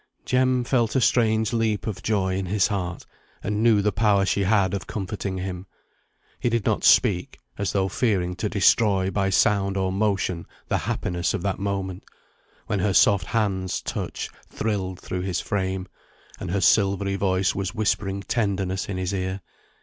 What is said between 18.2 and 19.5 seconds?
tenderness in his ear.